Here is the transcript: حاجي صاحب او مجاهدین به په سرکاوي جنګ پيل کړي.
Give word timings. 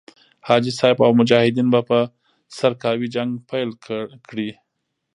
حاجي 0.47 0.71
صاحب 0.79 0.97
او 1.05 1.11
مجاهدین 1.19 1.67
به 1.73 1.79
په 1.89 1.99
سرکاوي 2.57 3.07
جنګ 3.15 3.31
پيل 3.49 3.69
کړي. 4.27 4.49